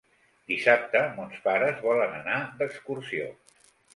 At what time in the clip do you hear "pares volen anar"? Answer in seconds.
1.43-2.39